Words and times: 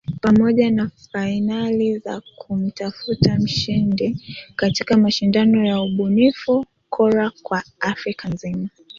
pamoja 0.21 0.71
na 0.71 0.89
fainali 1.11 1.97
za 1.99 2.21
kumtafuta 2.37 3.37
mshindi 3.39 4.17
katika 4.55 4.97
mashindano 4.97 5.65
ya 5.65 5.81
ubunifu 5.81 6.65
Kora 6.89 7.31
kwa 7.43 7.63
Africa 7.79 8.25
nzima 8.33 8.69